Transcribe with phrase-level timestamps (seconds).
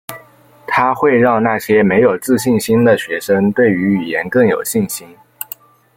[0.65, 5.07] 它会让那些没有自信心的学生对于语言更有信心。